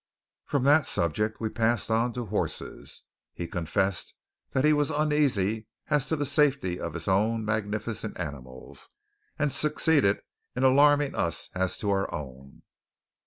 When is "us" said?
11.13-11.51